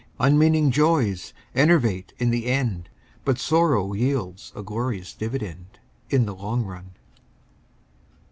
[0.19, 2.89] Unmeaning joys enervate in the end,
[3.23, 5.77] But sorrow yields a glorious dividend
[6.09, 6.95] In the long run.